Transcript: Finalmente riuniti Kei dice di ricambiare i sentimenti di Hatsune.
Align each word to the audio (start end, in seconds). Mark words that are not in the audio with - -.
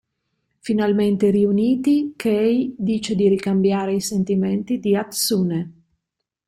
Finalmente 0.61 1.29
riuniti 1.29 2.13
Kei 2.15 2.73
dice 2.75 3.13
di 3.13 3.29
ricambiare 3.29 3.93
i 3.93 4.01
sentimenti 4.01 4.79
di 4.79 4.95
Hatsune. 4.95 5.71